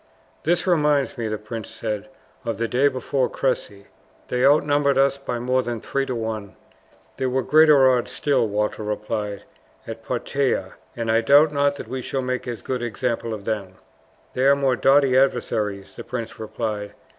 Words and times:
"This 0.41 0.65
reminds 0.65 1.15
me," 1.15 1.27
the 1.27 1.37
prince 1.37 1.69
said, 1.69 2.07
"of 2.43 2.57
the 2.57 2.67
day 2.67 2.87
before 2.87 3.29
Cressy. 3.29 3.85
They 4.29 4.43
outnumber 4.43 4.99
us 4.99 5.19
by 5.19 5.37
more 5.37 5.61
than 5.61 5.79
three 5.79 6.07
to 6.07 6.15
one. 6.15 6.55
"There 7.17 7.29
were 7.29 7.43
greater 7.43 7.87
odds 7.87 8.09
still," 8.09 8.47
Walter 8.47 8.81
replied, 8.81 9.43
"at 9.85 10.03
Poitiers, 10.03 10.71
and 10.95 11.11
I 11.11 11.21
doubt 11.21 11.51
not 11.51 11.75
that 11.75 11.87
we 11.87 12.01
shall 12.01 12.23
make 12.23 12.47
as 12.47 12.63
good 12.63 12.81
an 12.81 12.87
example 12.87 13.31
of 13.31 13.45
them." 13.45 13.75
"They 14.33 14.47
are 14.47 14.55
more 14.55 14.75
doughty 14.75 15.15
adversaries," 15.15 15.95
the 15.95 16.03
prince 16.03 16.39
replied. 16.39 16.93